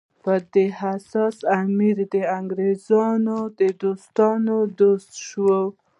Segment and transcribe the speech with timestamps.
[0.23, 5.53] په دې اساس امیر د انګریزانو د دوستانو دوست شي.